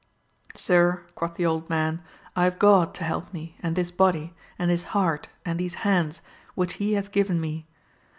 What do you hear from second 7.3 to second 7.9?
me.